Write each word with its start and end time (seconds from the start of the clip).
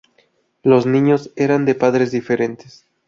Los 0.63 0.87
niños 0.87 1.29
eran 1.35 1.65
de 1.65 1.75
padres 1.75 2.09
diferentes. 2.09 2.87